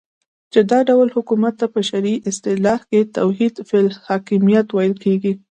[0.51, 5.33] چی دا ډول حکومت ته په شرعی اصطلاح کی توحید فی الحاکمیت ویل کیږی